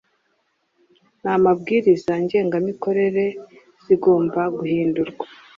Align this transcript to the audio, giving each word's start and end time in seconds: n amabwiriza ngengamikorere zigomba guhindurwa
n 1.21 1.25
amabwiriza 1.35 2.13
ngengamikorere 2.23 3.25
zigomba 3.85 4.41
guhindurwa 4.57 5.25